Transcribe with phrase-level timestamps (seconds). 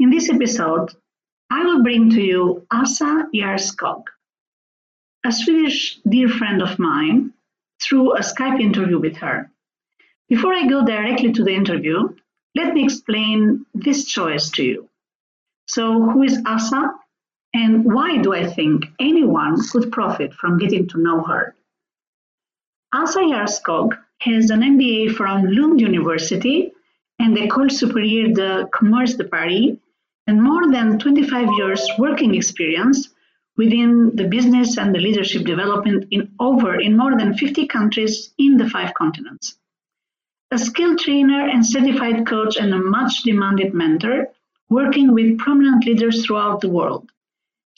[0.00, 0.90] In this episode,
[1.48, 4.02] I will bring to you Asa Jarskog,
[5.24, 7.32] a Swedish dear friend of mine,
[7.80, 9.48] through a Skype interview with her.
[10.28, 12.16] Before I go directly to the interview,
[12.56, 14.88] let me explain this choice to you.
[15.66, 16.94] So, who is Asa?
[17.54, 21.54] And why do I think anyone could profit from getting to know her?
[22.92, 26.72] Asa Jarskog has an MBA from Lund University
[27.20, 29.76] and École Supérieure de Commerce de Paris,
[30.26, 33.10] and more than 25 years working experience
[33.56, 38.56] within the business and the leadership development in over in more than 50 countries in
[38.56, 39.56] the five continents.
[40.50, 44.26] A skilled trainer and certified coach and a much demanded mentor,
[44.68, 47.08] working with prominent leaders throughout the world.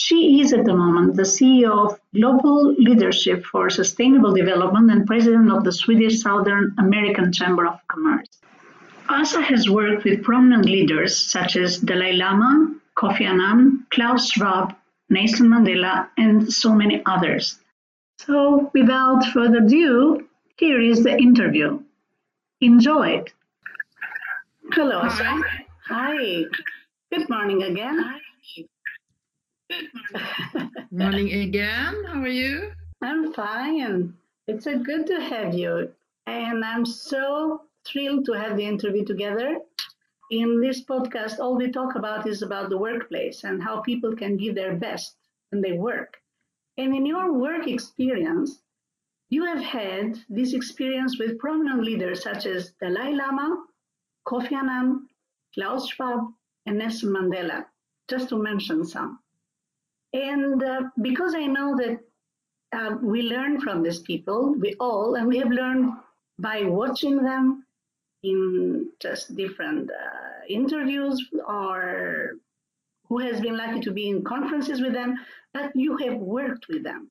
[0.00, 5.50] She is at the moment the CEO of Global Leadership for Sustainable Development and President
[5.50, 8.28] of the Swedish Southern American Chamber of Commerce.
[9.08, 14.76] Asa has worked with prominent leaders such as Dalai Lama, Kofi Annan, Klaus Schwab,
[15.10, 17.58] Nelson Mandela, and so many others.
[18.18, 20.28] So, without further ado,
[20.58, 21.82] here is the interview.
[22.60, 23.32] Enjoy it.
[24.72, 25.42] Hello, Asa.
[25.88, 26.44] Hi.
[27.10, 28.20] Good morning again.
[30.90, 32.04] Morning again.
[32.06, 32.72] How are you?
[33.02, 34.14] I'm fine.
[34.46, 35.92] It's a good to have you.
[36.26, 39.58] And I'm so thrilled to have the interview together.
[40.30, 44.36] In this podcast, all we talk about is about the workplace and how people can
[44.36, 45.16] give their best
[45.50, 46.16] when they work.
[46.76, 48.62] And in your work experience,
[49.30, 53.64] you have had this experience with prominent leaders such as Dalai Lama,
[54.26, 55.08] Kofi Annan,
[55.54, 56.32] Klaus Schwab,
[56.66, 57.66] and Nelson Mandela,
[58.08, 59.18] just to mention some.
[60.12, 61.98] And uh, because I know that
[62.72, 65.92] uh, we learn from these people, we all, and we have learned
[66.38, 67.64] by watching them
[68.22, 72.32] in just different uh, interviews or
[73.08, 75.16] who has been lucky to be in conferences with them,
[75.54, 77.10] that you have worked with them.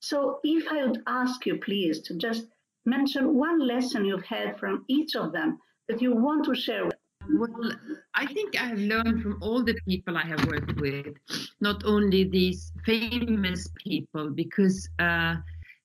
[0.00, 2.46] So if I would ask you, please, to just
[2.84, 6.99] mention one lesson you've had from each of them that you want to share with.
[7.34, 7.72] Well,
[8.14, 11.16] I think I have learned from all the people I have worked with,
[11.60, 15.36] not only these famous people, because uh,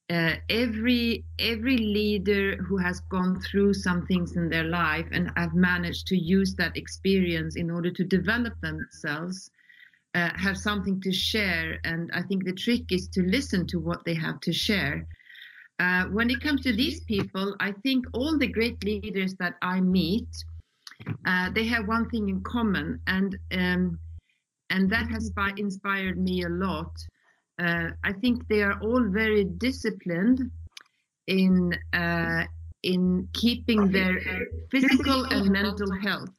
[0.10, 5.54] uh, every every leader who has gone through some things in their life and have
[5.54, 9.52] managed to use that experience in order to develop themselves
[10.16, 11.80] uh, have something to share.
[11.84, 15.08] And I think the trick is to listen to what they have to share.
[15.80, 19.82] Uh, when it comes to these people, I think all the great leaders that I
[19.82, 20.30] meet,
[21.26, 24.00] uh, they have one thing in common, and um,
[24.70, 26.92] and that has spi- inspired me a lot.
[27.60, 30.52] Uh, I think they are all very disciplined
[31.28, 32.44] in uh,
[32.84, 34.20] in keeping their
[34.72, 36.30] physical and mental health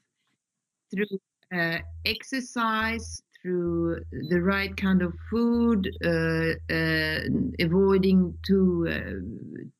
[0.94, 1.18] through
[1.52, 7.20] uh, exercise, through the right kind of food, uh, uh,
[7.60, 9.76] avoiding too uh,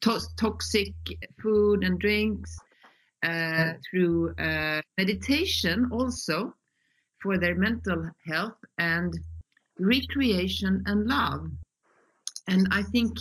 [0.00, 0.92] to- toxic
[1.42, 2.56] food and drinks,
[3.26, 6.54] uh, through uh, meditation also
[7.20, 9.12] for their mental health and
[9.78, 11.50] recreation and love.
[12.48, 13.18] And I think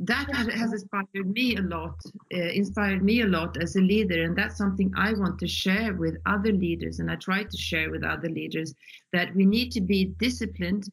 [0.00, 1.96] that has has inspired me a lot,
[2.34, 5.94] uh, inspired me a lot as a leader, and that's something I want to share
[5.94, 8.74] with other leaders, and I try to share with other leaders
[9.12, 10.84] that we need to be disciplined,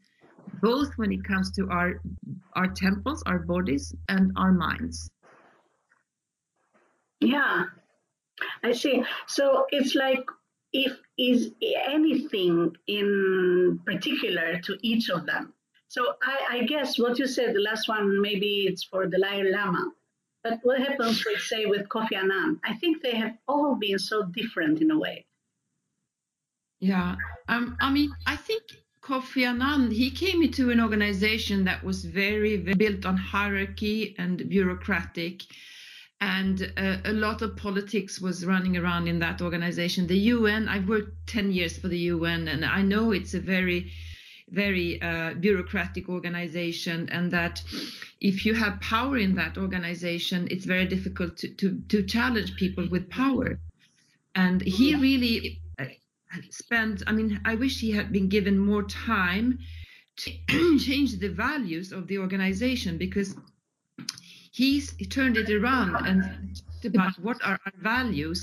[0.62, 2.02] both when it comes to our
[2.54, 5.10] our temples, our bodies, and our minds.
[7.20, 7.66] Yeah,
[8.64, 9.04] I see.
[9.28, 10.24] So it's like
[10.74, 11.52] if is
[11.88, 15.54] anything in particular to each of them.
[15.88, 19.52] So I, I guess what you said, the last one, maybe it's for the Dalai
[19.52, 19.92] Lama.
[20.44, 22.60] But what happens, let's say, with Kofi Annan?
[22.64, 25.26] I think they have all been so different in a way.
[26.80, 27.16] Yeah,
[27.48, 28.64] um, I mean, I think
[29.02, 34.48] Kofi Annan he came into an organization that was very, very built on hierarchy and
[34.50, 35.44] bureaucratic,
[36.22, 40.08] and uh, a lot of politics was running around in that organization.
[40.08, 43.92] The UN, I've worked ten years for the UN, and I know it's a very
[44.50, 47.64] very uh, bureaucratic organization and that
[48.22, 52.88] if you have power in that organization it's very difficult to, to, to challenge people
[52.90, 53.60] with power
[54.36, 55.86] and he really uh,
[56.52, 59.58] spent i mean i wish he had been given more time
[60.16, 60.32] to
[60.80, 63.36] change the values of the organization because
[64.56, 66.22] he's he turned it around and
[66.56, 68.40] talked about what are our values.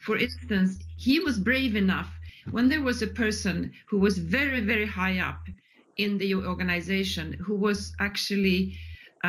[0.00, 2.10] For instance he was brave enough
[2.50, 5.42] when there was a person who was very very high up
[5.96, 8.76] in the organization who was actually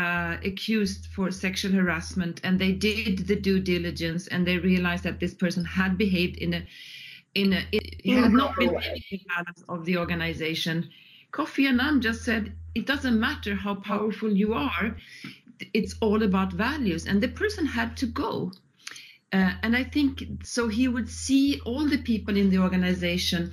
[0.02, 5.22] uh, accused for sexual harassment and they did the due diligence and they realized that
[5.22, 6.62] this person had behaved in a
[7.36, 8.76] in a it, he had not been
[9.12, 10.90] in balance of the organization.
[11.32, 14.98] Kofi annan just said it doesn't matter how powerful you are
[15.74, 18.52] it's all about values and the person had to go
[19.34, 23.52] uh, and I think so he would see all the people in the organization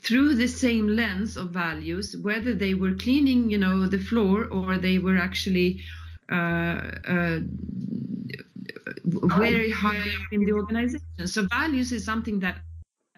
[0.00, 4.78] through the same lens of values, whether they were cleaning, you know, the floor or
[4.78, 5.82] they were actually
[6.30, 7.38] uh, uh,
[9.04, 11.26] very high up in the organization.
[11.26, 12.58] So values is something that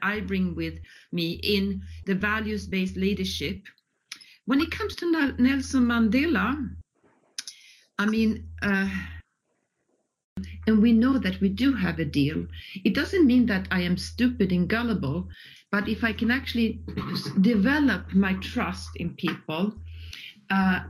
[0.01, 0.79] I bring with
[1.13, 3.61] me in the values-based leadership.
[4.47, 6.71] When it comes to Nelson Mandela,
[7.99, 8.49] I mean.
[8.63, 8.89] Uh,
[10.67, 12.47] and we know that we do have a deal.
[12.85, 15.29] It doesn't mean that I am stupid and gullible,
[15.71, 16.81] but if I can actually
[17.41, 19.75] develop my trust in people,
[20.51, 20.81] uh,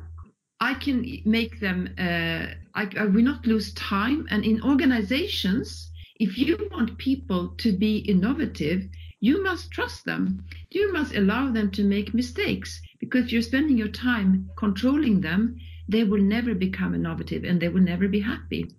[0.61, 4.27] I can make them, uh, I, I will not lose time.
[4.31, 8.89] And in organizations, if you want people to be innovative,
[9.21, 10.45] you must trust them.
[10.71, 15.59] You must allow them to make mistakes because you're spending your time controlling them.
[15.89, 18.71] They will never become innovative and they will never be happy.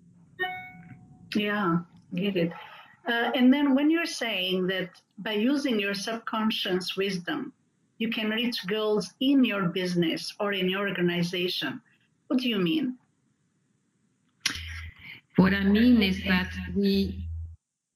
[1.35, 1.79] Yeah,
[2.15, 2.51] get it.
[3.07, 4.89] Uh, and then when you're saying that
[5.19, 7.53] by using your subconscious wisdom,
[7.97, 11.81] you can reach goals in your business or in your organization,
[12.27, 12.97] what do you mean?
[15.37, 17.23] What I mean is that we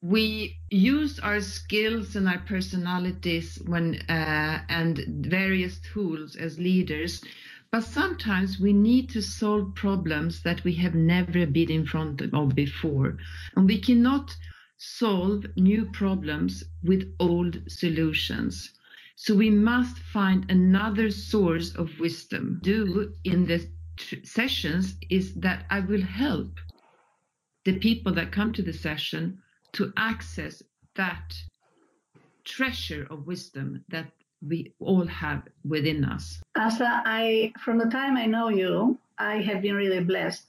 [0.04, 7.22] we use our skills and our personalities when uh, and various tools as leaders
[7.72, 12.56] but sometimes we need to solve problems that we have never been in front of
[12.56, 13.18] before.
[13.56, 14.36] And we cannot
[14.78, 18.72] solve new problems with old solutions.
[19.16, 22.60] So we must find another source of wisdom.
[22.62, 23.66] Do in the
[24.24, 26.60] sessions is that I will help
[27.64, 29.40] the people that come to the session
[29.74, 30.62] to access
[30.96, 31.36] that
[32.44, 34.12] treasure of wisdom that
[34.48, 36.42] we all have within us.
[36.56, 40.44] Asa, I from the time I know you, I have been really blessed.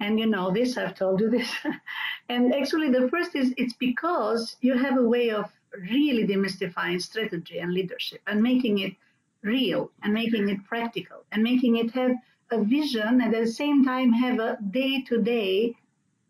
[0.00, 1.50] And you know this, I've told you this.
[2.28, 5.50] and actually the first is it's because you have a way of
[5.90, 8.94] really demystifying strategy and leadership and making it
[9.42, 12.12] real and making it practical and making it have
[12.50, 15.74] a vision and at the same time have a day-to-day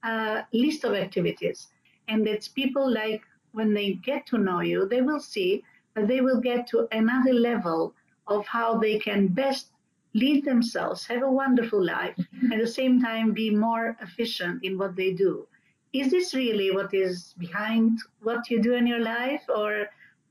[0.03, 1.69] uh, list of activities.
[2.09, 3.23] And it's people like
[3.53, 7.95] when they get to know you, they will see they will get to another level
[8.27, 9.73] of how they can best
[10.15, 12.19] lead themselves, have a wonderful life,
[12.53, 15.47] at the same time be more efficient in what they do.
[15.93, 19.87] Is this really what is behind what you do in your life, or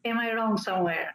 [0.05, 1.13] am I wrong somewhere?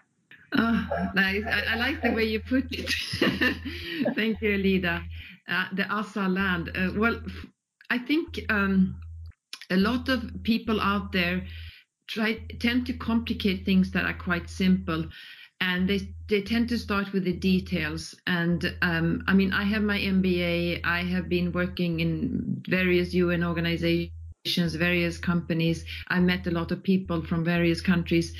[0.57, 1.45] Oh, nice.
[1.45, 2.93] I, I like the way you put it.
[4.15, 5.03] Thank you, Lida.
[5.49, 6.71] Uh, the Asa land.
[6.75, 7.21] Uh, well,
[7.91, 8.97] I think um,
[9.71, 11.43] a lot of people out there
[12.07, 15.05] try tend to complicate things that are quite simple
[15.61, 18.15] and they they tend to start with the details.
[18.27, 23.43] And um, i mean i have my mba i have been working in various un
[23.45, 24.13] organizations
[24.75, 25.85] various companies.
[26.09, 28.35] I met a lot of people from various countries.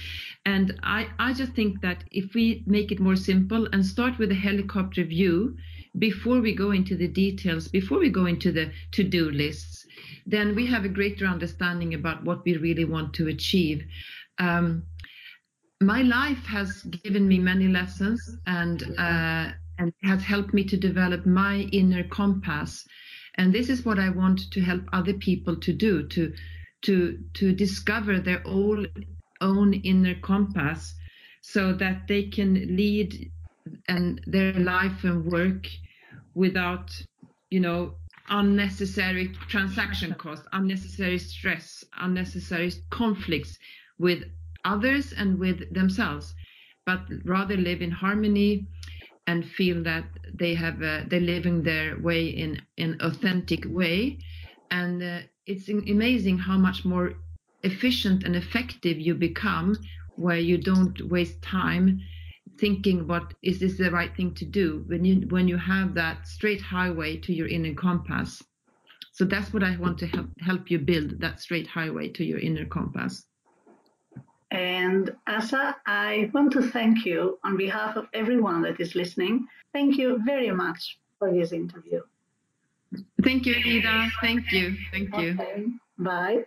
[0.45, 4.31] And i i just think that if we make it more simple and start with
[4.31, 5.57] a helicopter view
[5.99, 9.76] before we go into the details before we go into the to-do lists
[10.27, 13.85] then we have a greater understanding about what we really want to achieve.
[14.39, 14.83] Um,
[15.81, 21.27] my life has given me many lessons and uh, and has helped me to develop
[21.27, 22.87] my inner compass.
[23.37, 26.33] And this is what I want to help other people to do to
[26.83, 28.87] to to discover their own
[29.41, 30.95] own inner compass
[31.43, 33.31] so that they can lead
[33.89, 35.67] and their life and work
[36.35, 36.91] without
[37.51, 37.95] you know
[38.29, 43.59] unnecessary transaction costs, unnecessary stress, unnecessary conflicts
[43.99, 44.25] with
[44.65, 46.35] others and with themselves,
[46.85, 48.67] but rather live in harmony
[49.27, 50.05] and feel that
[50.35, 54.19] they have uh, they're living their way in an authentic way,
[54.71, 57.15] and uh, it's amazing how much more
[57.63, 59.77] efficient and effective you become
[60.17, 62.01] where you don't waste time
[62.59, 64.85] thinking what is this the right thing to do?
[64.87, 68.43] When you when you have that straight highway to your inner compass.
[69.13, 72.39] So that's what i want to help help you build that straight highway to your
[72.39, 73.27] inner compass.
[74.51, 79.47] And asa i want to thank you on behalf of everyone that is listening.
[79.73, 82.03] Thank you very much for this interview.
[83.23, 84.11] Thank you ida.
[84.21, 84.77] Thank you.
[84.93, 85.33] Thank you.
[85.33, 85.65] Okay.
[85.99, 86.45] bye